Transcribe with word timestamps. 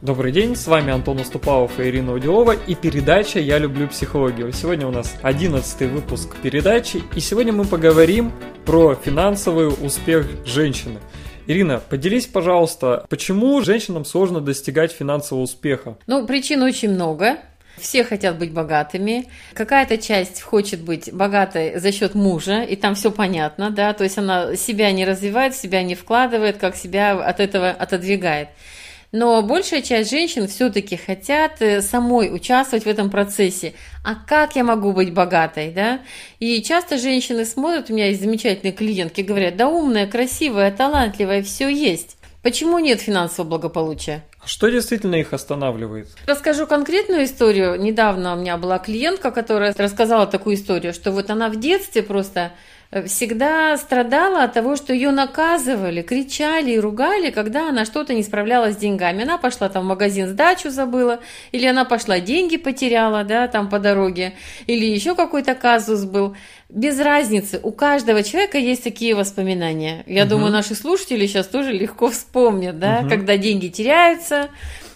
Добрый 0.00 0.30
день, 0.30 0.54
с 0.54 0.68
вами 0.68 0.92
Антон 0.92 1.18
Уступалов 1.18 1.80
и 1.80 1.82
Ирина 1.82 2.12
Удилова 2.12 2.52
и 2.52 2.76
передача 2.76 3.40
«Я 3.40 3.58
люблю 3.58 3.88
психологию». 3.88 4.52
Сегодня 4.52 4.86
у 4.86 4.92
нас 4.92 5.16
одиннадцатый 5.22 5.88
выпуск 5.88 6.36
передачи 6.40 7.02
и 7.16 7.18
сегодня 7.18 7.52
мы 7.52 7.64
поговорим 7.64 8.30
про 8.64 8.94
финансовый 8.94 9.66
успех 9.66 10.28
женщины. 10.46 11.00
Ирина, 11.48 11.80
поделись, 11.80 12.26
пожалуйста, 12.26 13.06
почему 13.08 13.60
женщинам 13.62 14.04
сложно 14.04 14.40
достигать 14.40 14.92
финансового 14.92 15.42
успеха? 15.42 15.98
Ну, 16.06 16.24
причин 16.28 16.62
очень 16.62 16.90
много. 16.90 17.38
Все 17.76 18.04
хотят 18.04 18.38
быть 18.38 18.52
богатыми. 18.52 19.26
Какая-то 19.54 19.98
часть 19.98 20.42
хочет 20.42 20.80
быть 20.80 21.12
богатой 21.12 21.80
за 21.80 21.90
счет 21.90 22.14
мужа, 22.14 22.62
и 22.62 22.76
там 22.76 22.94
все 22.94 23.10
понятно, 23.10 23.70
да, 23.70 23.92
то 23.94 24.04
есть 24.04 24.16
она 24.16 24.54
себя 24.54 24.92
не 24.92 25.04
развивает, 25.04 25.56
себя 25.56 25.82
не 25.82 25.96
вкладывает, 25.96 26.58
как 26.58 26.76
себя 26.76 27.20
от 27.20 27.40
этого 27.40 27.70
отодвигает. 27.70 28.50
Но 29.10 29.40
большая 29.42 29.80
часть 29.80 30.10
женщин 30.10 30.46
все-таки 30.48 30.96
хотят 30.96 31.62
э, 31.62 31.80
самой 31.80 32.34
участвовать 32.34 32.84
в 32.84 32.88
этом 32.88 33.08
процессе. 33.08 33.72
А 34.04 34.14
как 34.14 34.54
я 34.54 34.64
могу 34.64 34.92
быть 34.92 35.14
богатой, 35.14 35.70
да? 35.70 36.00
И 36.40 36.62
часто 36.62 36.98
женщины 36.98 37.46
смотрят, 37.46 37.88
у 37.88 37.94
меня 37.94 38.08
есть 38.08 38.20
замечательные 38.20 38.72
клиентки, 38.72 39.22
говорят, 39.22 39.56
да 39.56 39.68
умная, 39.68 40.06
красивая, 40.06 40.70
талантливая, 40.70 41.42
все 41.42 41.68
есть. 41.68 42.18
Почему 42.42 42.78
нет 42.78 43.00
финансового 43.00 43.48
благополучия? 43.48 44.24
А 44.40 44.46
что 44.46 44.68
действительно 44.68 45.16
их 45.16 45.32
останавливает? 45.32 46.08
Расскажу 46.26 46.66
конкретную 46.66 47.24
историю. 47.24 47.80
Недавно 47.80 48.34
у 48.34 48.36
меня 48.36 48.56
была 48.56 48.78
клиентка, 48.78 49.30
которая 49.30 49.74
рассказала 49.76 50.26
такую 50.26 50.56
историю, 50.56 50.92
что 50.92 51.12
вот 51.12 51.30
она 51.30 51.48
в 51.48 51.58
детстве 51.58 52.02
просто 52.02 52.52
всегда 53.04 53.76
страдала 53.76 54.44
от 54.44 54.54
того, 54.54 54.74
что 54.74 54.94
ее 54.94 55.10
наказывали, 55.10 56.00
кричали 56.00 56.70
и 56.70 56.78
ругали, 56.78 57.30
когда 57.30 57.68
она 57.68 57.84
что-то 57.84 58.14
не 58.14 58.22
справлялась 58.22 58.74
с 58.74 58.78
деньгами. 58.78 59.24
Она 59.24 59.36
пошла 59.36 59.68
там 59.68 59.84
в 59.84 59.88
магазин 59.88 60.26
сдачу 60.26 60.70
забыла, 60.70 61.20
или 61.52 61.66
она 61.66 61.84
пошла 61.84 62.18
деньги 62.18 62.56
потеряла, 62.56 63.24
да, 63.24 63.46
там 63.46 63.68
по 63.68 63.78
дороге, 63.78 64.34
или 64.66 64.86
еще 64.86 65.14
какой-то 65.14 65.54
казус 65.54 66.04
был. 66.04 66.34
Без 66.70 66.98
разницы, 66.98 67.60
у 67.62 67.72
каждого 67.72 68.22
человека 68.22 68.56
есть 68.56 68.84
такие 68.84 69.14
воспоминания. 69.14 70.02
Я 70.06 70.22
угу. 70.22 70.30
думаю, 70.30 70.52
наши 70.52 70.74
слушатели 70.74 71.26
сейчас 71.26 71.46
тоже 71.46 71.72
легко 71.72 72.10
вспомнят, 72.10 72.78
да, 72.78 73.00
угу. 73.00 73.10
когда 73.10 73.36
деньги 73.36 73.68
теряются. 73.68 74.48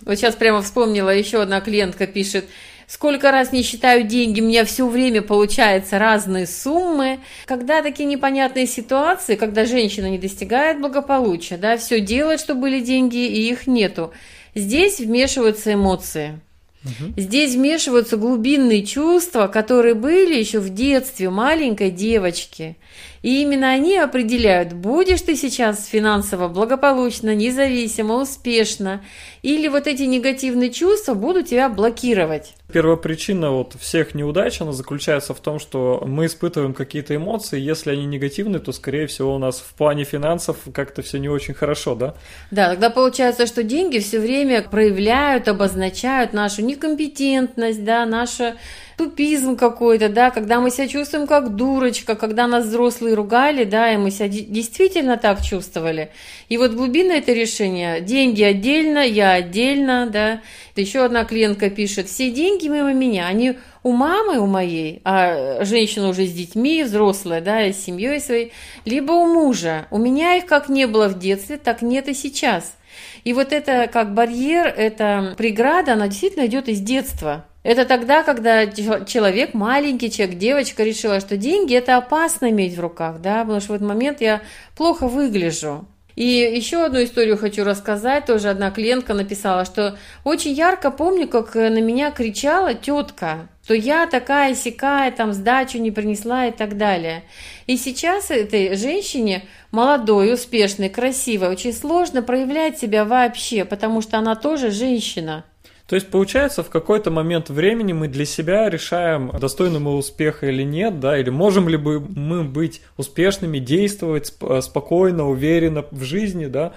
Вот 0.07 0.17
сейчас 0.17 0.35
прямо 0.35 0.63
вспомнила, 0.63 1.11
еще 1.11 1.43
одна 1.43 1.61
клиентка 1.61 2.07
пишет, 2.07 2.47
Сколько 2.87 3.31
раз 3.31 3.53
не 3.53 3.63
считаю 3.63 4.05
деньги, 4.05 4.41
у 4.41 4.47
меня 4.47 4.65
все 4.65 4.87
время 4.87 5.23
получаются 5.23 5.99
разные 5.99 6.47
суммы. 6.47 7.21
Когда 7.47 7.83
такие 7.83 8.07
непонятные 8.07 8.67
ситуации, 8.67 9.37
когда 9.37 9.65
женщина 9.65 10.11
не 10.11 10.19
достигает 10.19 10.81
благополучия, 10.81 11.57
да, 11.57 11.77
все 11.77 12.01
делает, 12.01 12.41
чтобы 12.41 12.63
были 12.63 12.81
деньги, 12.81 13.17
и 13.17 13.51
их 13.51 13.67
нету. 13.67 14.13
Здесь 14.55 15.01
вмешиваются 15.01 15.73
эмоции. 15.73 16.41
Угу. 16.85 17.13
Здесь 17.17 17.55
вмешиваются 17.55 18.17
глубинные 18.17 18.85
чувства, 18.85 19.47
которые 19.47 19.95
были 19.95 20.37
еще 20.37 20.59
в 20.59 20.71
детстве 20.71 21.31
маленькой 21.31 21.91
девочки. 21.91 22.77
И 23.23 23.43
именно 23.43 23.71
они 23.71 23.97
определяют, 23.97 24.73
будешь 24.73 25.23
ты 25.23 25.37
сейчас 25.37 25.87
финансово 25.87 26.49
благополучно, 26.49 27.37
независимо, 27.37 28.15
успешно, 28.15 29.05
или 29.43 29.69
вот 29.69 29.87
эти 29.87 30.03
негативные 30.03 30.71
чувства 30.71 31.15
будут 31.15 31.47
тебя 31.47 31.69
блокировать. 31.69 32.55
Первая 32.73 32.97
причина 32.97 33.51
вот 33.51 33.75
всех 33.79 34.15
неудач, 34.15 34.61
она 34.61 34.73
заключается 34.73 35.35
в 35.35 35.41
том, 35.41 35.59
что 35.59 36.03
мы 36.07 36.27
испытываем 36.27 36.73
какие-то 36.73 37.15
эмоции, 37.15 37.61
если 37.61 37.91
они 37.91 38.07
негативные, 38.07 38.61
то, 38.61 38.73
скорее 38.73 39.07
всего, 39.07 39.35
у 39.35 39.39
нас 39.39 39.59
в 39.59 39.75
плане 39.75 40.05
финансов 40.05 40.57
как-то 40.73 41.03
все 41.03 41.19
не 41.19 41.29
очень 41.29 41.53
хорошо, 41.53 41.95
да? 41.95 42.15
Да, 42.51 42.71
тогда 42.71 42.89
получается, 42.89 43.47
что 43.47 43.63
деньги 43.63 43.99
все 43.99 44.21
время 44.21 44.63
проявляют, 44.63 45.49
обозначают 45.49 46.33
нашу 46.33 46.63
некомпетентность, 46.63 47.85
да, 47.85 48.07
наше 48.07 48.57
тупизм 49.03 49.57
какой-то, 49.57 50.09
да, 50.09 50.31
когда 50.31 50.61
мы 50.61 50.71
себя 50.71 50.87
чувствуем 50.87 51.27
как 51.27 51.57
дурочка, 51.57 52.15
когда 52.15 52.47
нас 52.47 52.67
взрослые 52.67 53.15
ругали, 53.15 53.65
да, 53.65 53.93
и 53.93 53.97
мы 53.97 54.11
себя 54.11 54.29
действительно 54.29 55.17
так 55.17 55.43
чувствовали. 55.43 56.11
И 56.49 56.57
вот 56.57 56.73
глубина 56.73 57.15
это 57.15 57.33
решение. 57.33 58.01
Деньги 58.01 58.43
отдельно, 58.43 59.01
я 59.01 59.33
отдельно, 59.33 60.09
да. 60.11 60.41
Еще 60.77 61.05
одна 61.05 61.25
клиентка 61.25 61.69
пишет, 61.69 62.09
все 62.09 62.31
деньги 62.31 62.69
мимо 62.69 62.93
меня, 62.93 63.27
они 63.27 63.59
у 63.83 63.93
мамы, 63.93 64.39
у 64.39 64.47
моей, 64.47 65.01
а 65.05 65.65
женщина 65.65 66.09
уже 66.09 66.27
с 66.27 66.33
детьми, 66.33 66.85
взрослая, 66.85 67.41
да, 67.41 67.67
и 67.67 67.73
с 67.73 67.85
семьей 67.85 68.21
своей, 68.21 68.53
либо 68.85 69.13
у 69.13 69.27
мужа. 69.27 69.87
У 69.91 69.99
меня 69.99 70.37
их 70.37 70.47
как 70.47 70.69
не 70.69 70.87
было 70.87 71.09
в 71.09 71.19
детстве, 71.19 71.57
так 71.57 71.83
нет 71.83 72.09
и 72.09 72.15
сейчас. 72.15 72.77
И 73.25 73.33
вот 73.33 73.53
это 73.53 73.89
как 73.93 74.15
барьер, 74.15 74.67
эта 74.67 75.35
преграда, 75.37 75.95
она 75.95 76.09
действительно 76.09 76.47
идет 76.47 76.69
из 76.69 76.81
детства. 76.81 77.45
Это 77.63 77.85
тогда, 77.85 78.25
когда 78.25 78.67
человек, 78.67 79.55
маленький 79.55 80.11
человек, 80.11 80.37
девочка 80.37 80.83
решила, 80.83 81.21
что 81.21 81.37
деньги 81.37 81.75
это 81.75 81.97
опасно 81.97 82.51
иметь 82.51 82.77
в 82.77 82.81
руках, 82.81 83.21
да, 83.21 83.43
потому 83.43 83.61
что 83.61 83.73
в 83.73 83.77
этот 83.77 83.87
момент 83.87 84.21
я 84.21 84.43
плохо 84.77 85.07
выгляжу. 85.07 85.87
И 86.15 86.25
еще 86.25 86.85
одну 86.85 87.03
историю 87.03 87.39
хочу 87.39 87.65
рассказать. 87.65 88.27
Тоже 88.27 88.51
одна 88.51 88.71
клиентка 88.71 89.15
написала, 89.15 89.65
что 89.65 89.97
очень 90.25 90.53
ярко 90.53 90.91
помню, 90.91 91.27
как 91.27 91.55
на 91.55 91.81
меня 91.81 92.11
кричала 92.11 92.75
тетка, 92.75 93.49
что 93.65 93.75
я 93.75 94.07
такая 94.07 94.55
сякая, 94.55 95.11
там 95.11 95.33
сдачу 95.33 95.79
не 95.79 95.91
принесла 95.91 96.47
и 96.47 96.51
так 96.51 96.77
далее. 96.77 97.25
И 97.67 97.77
сейчас 97.77 98.31
этой 98.31 98.77
женщине, 98.77 99.45
молодой, 99.71 100.35
успешной, 100.35 100.91
красивой, 100.91 101.49
очень 101.49 101.73
сложно 101.73 102.23
проявлять 102.23 102.79
себя 102.79 103.05
вообще, 103.05 103.65
потому 103.65 104.03
что 104.03 104.19
она 104.19 104.35
тоже 104.35 104.71
женщина. 104.71 105.45
То 105.93 105.97
есть, 105.97 106.09
получается, 106.09 106.63
в 106.63 106.71
какой-то 106.71 107.11
момент 107.11 107.51
времени 107.51 107.93
мы 107.93 108.09
для 108.09 108.25
себя 108.25 108.71
решаем, 108.71 109.31
достойны 109.39 109.79
мы 109.79 109.95
успеха 109.95 110.47
или 110.47 110.63
нет, 110.63 111.01
да, 111.01 111.19
или 111.19 111.29
можем 111.29 111.69
ли 111.69 111.77
мы 111.77 112.45
быть 112.45 112.81
успешными, 112.97 113.59
действовать 113.59 114.33
спокойно, 114.63 115.29
уверенно 115.29 115.85
в 115.91 116.03
жизни, 116.03 116.47
да, 116.47 116.73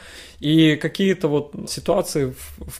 и 0.45 0.75
какие-то 0.75 1.27
вот 1.27 1.53
ситуации 1.67 2.35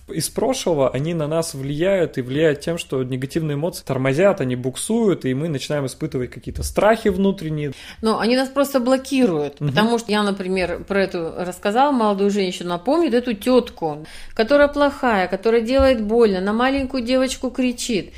из 0.08 0.30
прошлого, 0.30 0.92
они 0.92 1.16
на 1.16 1.28
нас 1.28 1.56
влияют 1.56 2.20
и 2.20 2.22
влияют 2.22 2.60
тем, 2.60 2.78
что 2.78 3.02
негативные 3.02 3.56
эмоции 3.56 3.84
тормозят, 3.84 4.40
они 4.40 4.56
буксуют, 4.56 5.26
и 5.26 5.34
мы 5.34 5.50
начинаем 5.50 5.88
испытывать 5.88 6.30
какие-то 6.30 6.62
страхи 6.62 7.08
внутренние. 7.08 7.72
Но 8.04 8.20
они 8.20 8.36
нас 8.36 8.50
просто 8.50 8.80
блокируют, 8.80 9.60
угу. 9.60 9.70
потому 9.70 9.98
что 9.98 10.12
я, 10.12 10.22
например, 10.22 10.84
про 10.84 11.02
эту 11.02 11.34
рассказала 11.40 11.92
молодую 11.92 12.30
женщину, 12.30 12.70
напомнит 12.70 13.16
эту 13.16 13.34
тетку, 13.34 14.06
которая 14.36 14.68
плохая, 14.68 15.28
которая 15.28 15.62
делает 15.62 16.04
больно, 16.04 16.42
на 16.42 16.54
маленькую 16.54 17.02
девочку 17.02 17.50
кричит. 17.50 18.14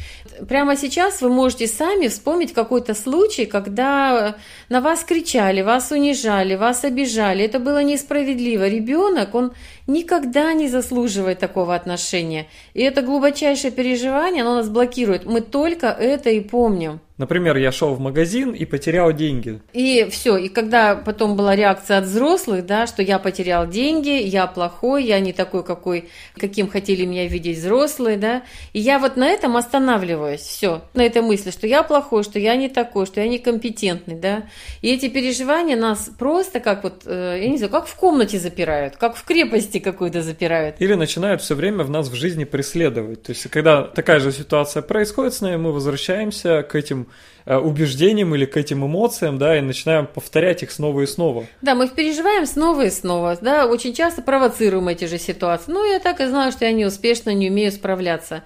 Прямо 0.49 0.75
сейчас 0.75 1.21
вы 1.21 1.29
можете 1.29 1.67
сами 1.67 2.09
вспомнить 2.09 2.53
какой-то 2.53 2.93
случай, 2.93 3.45
когда 3.45 4.35
на 4.67 4.81
вас 4.81 5.05
кричали, 5.05 5.61
вас 5.61 5.91
унижали, 5.91 6.55
вас 6.55 6.83
обижали, 6.83 7.45
это 7.45 7.59
было 7.59 7.81
несправедливо. 7.81 8.67
Ребенок, 8.67 9.36
он 9.37 9.53
никогда 9.87 10.53
не 10.53 10.67
заслуживает 10.67 11.39
такого 11.39 11.75
отношения. 11.75 12.47
И 12.73 12.81
это 12.81 13.01
глубочайшее 13.01 13.71
переживание, 13.71 14.43
оно 14.43 14.55
нас 14.55 14.69
блокирует. 14.69 15.25
Мы 15.25 15.41
только 15.41 15.87
это 15.87 16.29
и 16.29 16.41
помним. 16.41 16.99
Например, 17.17 17.57
я 17.57 17.71
шел 17.71 17.95
в 17.95 17.99
магазин 17.99 18.51
и 18.51 18.63
потерял 18.65 19.11
деньги. 19.11 19.59
И 19.73 20.07
все, 20.11 20.37
и 20.37 20.49
когда 20.49 20.95
потом 20.95 21.35
была 21.35 21.55
реакция 21.55 21.97
от 21.97 22.05
взрослых, 22.05 22.65
да, 22.65 22.85
что 22.85 23.01
я 23.01 23.17
потерял 23.17 23.67
деньги, 23.67 24.09
я 24.09 24.45
плохой, 24.45 25.05
я 25.05 25.19
не 25.19 25.33
такой, 25.33 25.63
какой, 25.63 26.09
каким 26.35 26.69
хотели 26.69 27.05
меня 27.05 27.27
видеть 27.27 27.57
взрослые, 27.57 28.17
да, 28.17 28.43
и 28.73 28.79
я 28.79 28.99
вот 28.99 29.17
на 29.17 29.27
этом 29.27 29.57
останавливаюсь, 29.57 30.41
все, 30.41 30.83
на 30.93 31.01
этой 31.01 31.23
мысли, 31.23 31.49
что 31.49 31.65
я 31.65 31.81
плохой, 31.81 32.23
что 32.23 32.37
я 32.37 32.55
не 32.55 32.69
такой, 32.69 33.07
что 33.07 33.19
я 33.19 33.27
некомпетентный, 33.27 34.15
да, 34.15 34.43
и 34.83 34.93
эти 34.93 35.09
переживания 35.09 35.75
нас 35.75 36.11
просто 36.19 36.59
как 36.59 36.83
вот, 36.83 37.01
э, 37.05 37.39
я 37.41 37.49
не 37.49 37.57
знаю, 37.57 37.71
как 37.71 37.87
в 37.87 37.95
комнате 37.95 38.37
запирают, 38.37 38.95
как 38.97 39.15
в 39.15 39.23
крепости 39.23 39.79
какой-то 39.79 40.21
запирают. 40.21 40.75
Или 40.79 40.93
начинают 40.93 41.41
все 41.41 41.55
время 41.55 41.83
в 41.83 41.89
нас 41.89 42.09
в 42.09 42.13
жизни 42.13 42.43
преследовать, 42.43 43.23
то 43.23 43.31
есть 43.31 43.49
когда 43.49 43.81
такая 43.81 44.19
же 44.19 44.31
ситуация 44.31 44.83
происходит 44.83 45.33
с 45.33 45.41
нами, 45.41 45.55
мы 45.55 45.71
возвращаемся 45.71 46.61
к 46.61 46.75
этим 46.75 47.06
Э, 47.49 47.55
убеждениям 47.55 48.35
или 48.35 48.43
к 48.43 48.57
этим 48.57 48.85
эмоциям, 48.85 49.37
да, 49.37 49.57
и 49.57 49.61
начинаем 49.61 50.05
повторять 50.05 50.63
их 50.63 50.71
снова 50.71 50.99
и 50.99 51.05
снова. 51.05 51.45
Да, 51.61 51.75
мы 51.75 51.87
переживаем 51.87 52.45
снова 52.45 52.85
и 52.85 52.89
снова, 52.89 53.37
да, 53.39 53.67
очень 53.67 53.93
часто 53.93 54.21
провоцируем 54.21 54.89
эти 54.89 55.05
же 55.05 55.17
ситуации. 55.17 55.71
Ну, 55.71 55.89
я 55.89 55.99
так 55.99 56.19
и 56.19 56.25
знаю, 56.25 56.51
что 56.51 56.65
я 56.65 56.73
неуспешно 56.73 57.33
не 57.33 57.49
умею 57.49 57.71
справляться. 57.71 58.43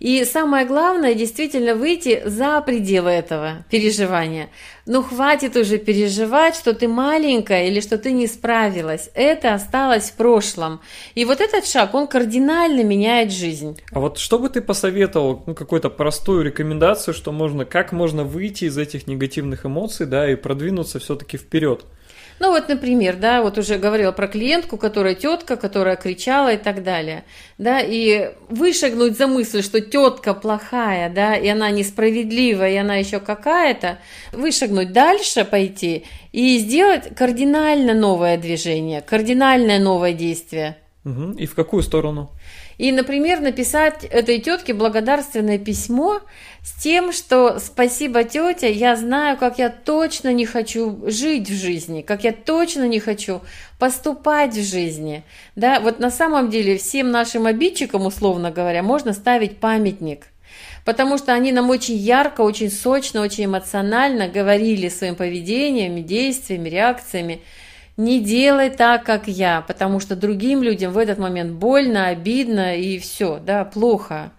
И 0.00 0.24
самое 0.24 0.64
главное, 0.64 1.14
действительно 1.14 1.74
выйти 1.74 2.22
за 2.24 2.62
пределы 2.62 3.10
этого 3.10 3.66
переживания. 3.70 4.48
Ну, 4.86 5.02
хватит 5.02 5.56
уже 5.56 5.76
переживать, 5.76 6.56
что 6.56 6.72
ты 6.72 6.88
маленькая 6.88 7.68
или 7.68 7.80
что 7.80 7.98
ты 7.98 8.12
не 8.12 8.26
справилась. 8.26 9.10
Это 9.12 9.52
осталось 9.52 10.10
в 10.10 10.14
прошлом. 10.14 10.80
И 11.14 11.26
вот 11.26 11.42
этот 11.42 11.66
шаг, 11.66 11.92
он 11.94 12.06
кардинально 12.06 12.82
меняет 12.82 13.30
жизнь. 13.30 13.78
А 13.92 14.00
вот 14.00 14.16
что 14.16 14.38
бы 14.38 14.48
ты 14.48 14.62
посоветовал, 14.62 15.42
ну, 15.46 15.54
какую-то 15.54 15.90
простую 15.90 16.44
рекомендацию, 16.44 17.12
что 17.12 17.30
можно, 17.30 17.66
как 17.66 17.92
можно 17.92 18.24
выйти 18.24 18.64
из 18.64 18.78
этих 18.78 19.06
негативных 19.06 19.66
эмоций, 19.66 20.06
да, 20.06 20.30
и 20.30 20.34
продвинуться 20.34 20.98
все-таки 20.98 21.36
вперед? 21.36 21.84
Ну 22.40 22.52
вот, 22.52 22.70
например, 22.70 23.16
да, 23.16 23.42
вот 23.42 23.58
уже 23.58 23.76
говорила 23.76 24.12
про 24.12 24.26
клиентку, 24.26 24.78
которая 24.78 25.14
тетка, 25.14 25.56
которая 25.56 25.96
кричала 25.96 26.54
и 26.54 26.56
так 26.56 26.82
далее, 26.82 27.24
да, 27.58 27.80
и 27.80 28.30
вышагнуть 28.48 29.18
за 29.18 29.26
мысль, 29.26 29.62
что 29.62 29.82
тетка 29.82 30.32
плохая, 30.32 31.10
да, 31.10 31.36
и 31.36 31.46
она 31.48 31.70
несправедливая, 31.70 32.70
и 32.70 32.76
она 32.76 32.96
еще 32.96 33.20
какая-то, 33.20 33.98
вышагнуть 34.32 34.92
дальше 34.92 35.44
пойти 35.44 36.06
и 36.32 36.56
сделать 36.56 37.14
кардинально 37.14 37.92
новое 37.92 38.38
движение, 38.38 39.02
кардинальное 39.02 39.78
новое 39.78 40.14
действие. 40.14 40.78
Угу. 41.04 41.32
И 41.38 41.46
в 41.46 41.54
какую 41.54 41.82
сторону? 41.82 42.30
И, 42.76 42.92
например, 42.92 43.40
написать 43.40 44.04
этой 44.04 44.38
тетке 44.38 44.74
благодарственное 44.74 45.58
письмо 45.58 46.20
с 46.62 46.72
тем, 46.82 47.12
что 47.12 47.58
спасибо, 47.58 48.22
тетя, 48.24 48.66
я 48.66 48.96
знаю, 48.96 49.38
как 49.38 49.58
я 49.58 49.70
точно 49.70 50.30
не 50.32 50.44
хочу 50.44 51.00
жить 51.06 51.48
в 51.48 51.54
жизни, 51.54 52.02
как 52.02 52.24
я 52.24 52.32
точно 52.32 52.86
не 52.86 53.00
хочу 53.00 53.40
поступать 53.78 54.54
в 54.54 54.62
жизни. 54.62 55.24
Да, 55.56 55.80
вот 55.80 56.00
на 56.00 56.10
самом 56.10 56.50
деле 56.50 56.76
всем 56.76 57.10
нашим 57.10 57.46
обидчикам, 57.46 58.04
условно 58.04 58.50
говоря, 58.50 58.82
можно 58.82 59.14
ставить 59.14 59.56
памятник. 59.56 60.26
Потому 60.84 61.18
что 61.18 61.32
они 61.32 61.52
нам 61.52 61.70
очень 61.70 61.96
ярко, 61.96 62.42
очень 62.42 62.70
сочно, 62.70 63.22
очень 63.22 63.46
эмоционально 63.46 64.28
говорили 64.28 64.88
своим 64.88 65.14
поведением, 65.14 66.02
действиями, 66.04 66.68
реакциями, 66.68 67.40
не 68.00 68.20
делай 68.20 68.70
так, 68.70 69.04
как 69.04 69.28
я, 69.28 69.60
потому 69.60 70.00
что 70.00 70.16
другим 70.16 70.62
людям 70.62 70.92
в 70.92 70.98
этот 70.98 71.18
момент 71.18 71.52
больно, 71.52 72.08
обидно 72.08 72.76
и 72.76 72.98
все, 72.98 73.38
да, 73.38 73.64
плохо. 73.64 74.32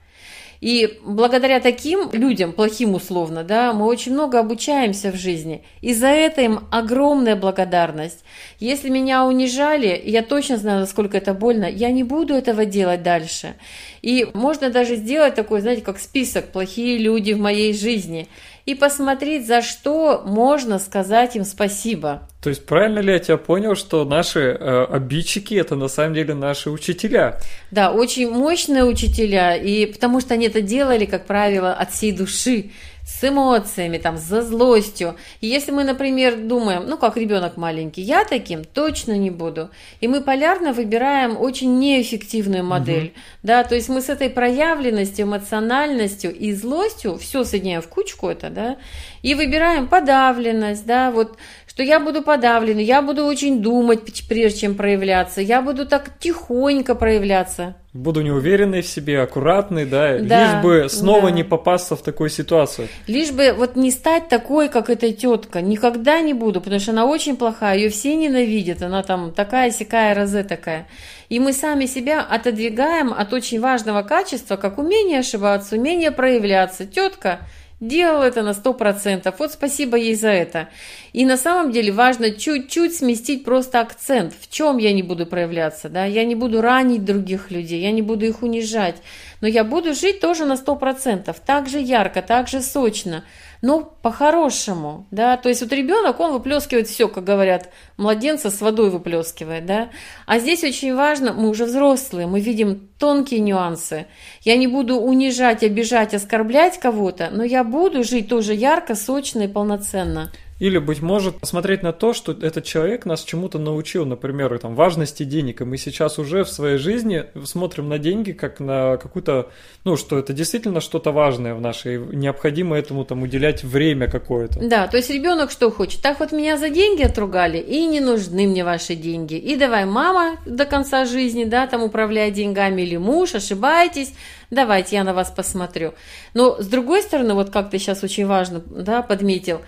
И 0.62 1.00
благодаря 1.04 1.60
таким 1.60 2.12
людям, 2.12 2.54
плохим 2.54 2.94
условно, 2.94 3.44
да, 3.44 3.74
мы 3.74 3.86
очень 3.86 4.14
много 4.14 4.40
обучаемся 4.40 5.12
в 5.12 5.16
жизни. 5.16 5.64
И 5.82 5.92
за 5.92 6.08
это 6.08 6.42
им 6.42 6.68
огромная 6.70 7.36
благодарность. 7.36 8.24
Если 8.60 8.90
меня 8.90 9.26
унижали, 9.26 10.00
я 10.06 10.22
точно 10.22 10.58
знаю, 10.58 10.82
насколько 10.82 11.18
это 11.18 11.34
больно, 11.34 11.66
я 11.66 11.90
не 11.90 12.04
буду 12.04 12.36
этого 12.36 12.66
делать 12.66 13.02
дальше. 13.02 13.56
И 14.04 14.28
можно 14.36 14.70
даже 14.70 14.98
сделать 14.98 15.34
такой, 15.34 15.62
знаете, 15.62 15.82
как 15.82 15.98
список 15.98 16.52
«плохие 16.52 17.00
люди 17.00 17.34
в 17.34 17.40
моей 17.40 17.74
жизни» 17.74 18.28
и 18.66 18.76
посмотреть, 18.76 19.48
за 19.48 19.62
что 19.62 20.24
можно 20.26 20.80
сказать 20.80 21.36
им 21.36 21.44
спасибо. 21.44 22.28
То 22.42 22.50
есть 22.50 22.66
правильно 22.66 23.00
ли 23.00 23.14
я 23.14 23.20
тебя 23.20 23.38
понял, 23.38 23.76
что 23.76 24.04
наши 24.06 24.40
э, 24.40 24.86
обидчики 24.86 25.54
это 25.56 25.76
на 25.76 25.88
самом 25.88 26.14
деле 26.14 26.34
наши 26.34 26.70
учителя? 26.70 27.40
Да, 27.72 27.92
очень 27.92 28.30
мощные 28.32 28.84
учителя, 28.84 29.56
и 29.56 29.86
потому 29.86 30.22
что 30.22 30.34
они 30.34 30.48
это 30.48 30.62
делали, 30.62 31.06
как 31.06 31.26
правило, 31.26 31.74
от 31.74 31.92
всей 31.92 32.12
души 32.12 32.72
с 33.20 33.28
эмоциями, 33.28 33.98
там, 33.98 34.18
за 34.18 34.42
злостью. 34.42 35.16
И 35.42 35.48
если 35.48 35.72
мы, 35.72 35.84
например, 35.84 36.38
думаем, 36.38 36.86
ну, 36.88 36.98
как 36.98 37.18
ребенок 37.18 37.58
маленький, 37.58 38.02
я 38.02 38.24
таким 38.24 38.64
точно 38.64 39.18
не 39.18 39.30
буду, 39.30 39.70
и 40.00 40.08
мы 40.08 40.22
полярно 40.22 40.72
выбираем 40.74 41.38
очень 41.38 41.78
неэффективную 41.78 42.64
модель, 42.64 43.08
угу. 43.08 43.20
да, 43.44 43.64
то 43.64 43.76
есть 43.76 43.90
мы 43.90 44.02
с 44.02 44.10
этой 44.10 44.30
проявленностью, 44.30 45.26
эмоциональностью 45.26 46.34
и 46.34 46.54
злостью 46.54 47.18
все 47.18 47.44
соединяем 47.44 47.82
в 47.82 47.88
кучку 47.88 48.30
это, 48.30 48.50
да, 48.50 48.78
и 49.22 49.36
выбираем 49.36 49.88
подавленность, 49.88 50.86
да, 50.86 51.12
вот 51.12 51.38
что 51.82 51.88
я 51.88 52.00
буду 52.00 52.22
подавлена, 52.22 52.80
я 52.82 53.02
буду 53.02 53.26
очень 53.26 53.60
думать, 53.62 54.02
прежде 54.30 54.60
чем 54.60 54.76
проявляться, 54.76 55.42
я 55.42 55.62
буду 55.62 55.88
так 55.88 56.12
тихонько 56.20 56.94
проявляться. 56.94 57.76
Буду 57.94 58.22
неуверенный 58.22 58.82
в 58.82 58.88
себе, 58.88 59.20
аккуратный, 59.20 59.86
да, 59.86 60.20
да 60.20 60.44
лишь 60.44 60.64
бы 60.64 60.90
снова 60.90 61.30
да. 61.30 61.32
не 61.32 61.44
попасться 61.44 61.96
в 61.96 62.04
такую 62.04 62.30
ситуацию. 62.30 62.88
Лишь 63.08 63.32
бы 63.32 63.54
вот 63.58 63.76
не 63.76 63.90
стать 63.90 64.30
такой, 64.30 64.70
как 64.70 64.92
эта 64.92 65.12
тетка, 65.12 65.62
никогда 65.62 66.22
не 66.22 66.36
буду, 66.36 66.62
потому 66.62 66.80
что 66.80 66.92
она 66.92 67.06
очень 67.06 67.36
плохая, 67.36 67.78
ее 67.78 67.90
все 67.90 68.16
ненавидят, 68.16 68.84
она 68.84 69.02
там 69.02 69.32
такая 69.34 69.72
сякая, 69.72 70.14
розе 70.14 70.44
такая. 70.44 70.88
И 71.30 71.40
мы 71.40 71.52
сами 71.52 71.88
себя 71.88 72.22
отодвигаем 72.22 73.12
от 73.12 73.34
очень 73.34 73.60
важного 73.60 74.04
качества, 74.04 74.56
как 74.56 74.78
умение 74.78 75.20
ошибаться, 75.20 75.78
умение 75.78 76.12
проявляться. 76.12 76.86
Тетка– 76.86 77.40
делал 77.82 78.22
это 78.22 78.44
на 78.44 78.52
100%. 78.52 79.34
Вот 79.38 79.52
спасибо 79.52 79.98
ей 79.98 80.16
за 80.16 80.30
это. 80.30 80.70
И 81.12 81.26
на 81.26 81.36
самом 81.36 81.72
деле 81.72 81.92
важно 81.92 82.32
чуть-чуть 82.32 82.96
сместить 82.96 83.44
просто 83.44 83.82
акцент. 83.82 84.34
В 84.40 84.50
чем 84.50 84.78
я 84.78 84.94
не 84.94 85.04
буду 85.04 85.26
проявляться, 85.26 85.90
да? 85.90 86.06
Я 86.06 86.24
не 86.24 86.36
буду 86.36 86.62
ранить 86.62 87.04
других 87.04 87.52
людей, 87.52 87.82
я 87.82 87.92
не 87.92 88.02
буду 88.02 88.26
их 88.26 88.44
унижать. 88.44 89.02
Но 89.42 89.48
я 89.48 89.66
буду 89.66 89.94
жить 89.94 90.22
тоже 90.22 90.46
на 90.46 90.54
100%, 90.54 91.36
так 91.46 91.68
же 91.68 91.80
ярко, 91.80 92.22
так 92.22 92.48
же 92.48 92.62
сочно 92.62 93.24
но 93.62 93.82
по-хорошему, 94.02 95.06
да, 95.12 95.38
то 95.38 95.50
есть 95.50 95.62
вот 95.62 95.72
ребенок, 95.72 96.20
он 96.20 96.32
выплескивает 96.32 96.88
все, 96.88 97.08
как 97.08 97.24
говорят, 97.24 97.70
младенца 97.96 98.50
с 98.50 98.60
водой 98.60 98.90
выплескивает, 98.90 99.66
да, 99.66 99.90
а 100.26 100.40
здесь 100.40 100.64
очень 100.64 100.96
важно, 100.96 101.34
мы 101.34 101.50
уже 101.50 101.66
взрослые, 101.66 102.26
мы 102.26 102.40
видим 102.40 102.90
тонкие 103.02 103.40
нюансы, 103.40 104.06
я 104.44 104.56
не 104.56 104.68
буду 104.68 104.96
унижать, 104.96 105.64
обижать, 105.64 106.14
оскорблять 106.14 106.80
кого-то, 106.80 107.30
но 107.32 107.44
я 107.44 107.64
буду 107.64 108.04
жить 108.04 108.30
тоже 108.30 108.54
ярко, 108.54 108.94
сочно 108.96 109.42
и 109.42 109.48
полноценно. 109.48 110.32
Или, 110.62 110.78
быть 110.78 111.02
может, 111.02 111.40
посмотреть 111.40 111.82
на 111.82 111.92
то, 111.92 112.14
что 112.14 112.34
этот 112.34 112.66
человек 112.66 113.08
нас 113.08 113.24
чему-то 113.24 113.58
научил, 113.58 114.06
например, 114.06 114.60
там, 114.60 114.76
важности 114.76 115.24
денег, 115.24 115.62
и 115.62 115.66
мы 115.66 115.78
сейчас 115.78 116.20
уже 116.20 116.44
в 116.44 116.50
своей 116.50 116.78
жизни 116.78 117.26
смотрим 117.44 117.90
на 117.90 117.98
деньги 117.98 118.32
как 118.32 118.60
на 118.60 118.98
какую-то, 118.98 119.50
ну, 119.86 119.98
что 119.98 120.20
это 120.20 120.34
действительно 120.34 120.80
что-то 120.80 121.12
важное 121.12 121.56
в 121.56 121.62
нашей, 121.62 121.98
необходимо 121.98 122.78
этому 122.78 123.06
там 123.06 123.24
уделять 123.24 123.64
время 123.64 124.08
какое-то. 124.08 124.60
Да, 124.62 124.88
то 124.88 124.98
есть 124.98 125.10
ребенок 125.10 125.50
что 125.50 125.72
хочет? 125.72 126.04
Так 126.04 126.20
вот 126.20 126.32
меня 126.32 126.58
за 126.58 126.70
деньги 126.70 127.02
отругали, 127.02 127.58
и 127.58 127.88
не 127.88 128.00
нужны 128.00 128.46
мне 128.46 128.64
ваши 128.64 128.94
деньги. 128.94 129.34
И 129.34 129.56
давай 129.56 129.86
мама 129.86 130.38
до 130.46 130.66
конца 130.66 131.06
жизни, 131.06 131.44
да, 131.44 131.66
там 131.66 131.82
управляет 131.82 132.36
деньгами, 132.36 132.84
или 132.92 132.98
муж, 132.98 133.36
ошибаетесь, 133.36 134.14
давайте 134.50 134.98
я 134.98 135.04
на 135.04 135.14
вас 135.14 135.32
посмотрю. 135.32 135.94
Но 136.34 136.62
с 136.62 136.68
другой 136.68 137.02
стороны, 137.02 137.34
вот 137.34 137.50
как 137.50 137.70
ты 137.70 137.80
сейчас 137.80 138.04
очень 138.04 138.26
важно, 138.26 138.60
да, 138.60 139.02
подметил, 139.02 139.62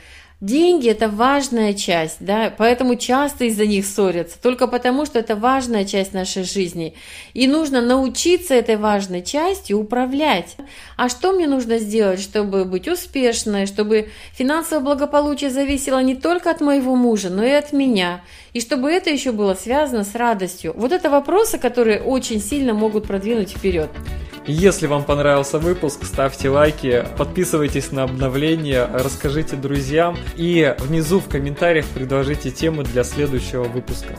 Деньги– 0.44 0.90
это 0.90 1.08
важная 1.08 1.74
часть, 1.74 2.18
да, 2.20 2.54
поэтому 2.58 2.98
часто 2.98 3.46
из-за 3.46 3.66
них 3.66 3.86
ссорятся, 3.86 4.38
только 4.42 4.68
потому, 4.68 5.06
что 5.06 5.18
это 5.18 5.38
важная 5.38 5.86
часть 5.86 6.14
нашей 6.14 6.44
жизни. 6.44 6.96
И 7.34 7.48
нужно 7.48 7.80
научиться 7.80 8.54
этой 8.54 8.76
важной 8.76 9.24
частью 9.24 9.80
управлять. 9.80 10.58
А 10.98 11.08
что 11.08 11.32
мне 11.32 11.48
нужно 11.48 11.78
сделать, 11.80 12.20
чтобы 12.20 12.66
быть 12.66 12.90
успешной, 12.90 13.68
чтобы 13.68 14.10
финансовое 14.34 14.84
благополучие 14.84 15.50
зависело 15.50 16.00
не 16.00 16.16
только 16.16 16.52
от 16.52 16.60
моего 16.60 16.98
мужа, 16.98 17.30
но 17.30 17.42
и 17.46 17.52
от 17.52 17.72
меня, 17.72 18.22
и 18.52 18.60
чтобы 18.60 18.92
это 18.92 19.10
еще 19.10 19.32
было 19.32 19.54
связано 19.54 20.04
с 20.04 20.14
радостью? 20.14 20.74
Вот 20.76 20.92
это 20.92 21.10
вопросы, 21.10 21.58
которые 21.58 22.02
очень 22.02 22.42
сильно 22.42 22.74
могут 22.74 23.08
продвинуть 23.08 23.52
вперед. 23.52 23.92
Если 24.46 24.88
вам 24.88 25.06
понравился 25.06 25.58
выпуск, 25.58 26.04
ставьте 26.04 26.50
лайки, 26.50 27.06
подписывайтесь 27.18 27.94
на 27.94 28.04
обновления, 28.04 28.90
расскажите 28.94 29.56
друзьям 29.56 30.18
и 30.36 30.76
внизу 30.80 31.22
в 31.22 31.30
комментариях 31.30 31.86
предложите 31.86 32.52
темы 32.52 32.84
для 32.84 33.06
следующего 33.06 33.64
выпуска. 33.64 34.18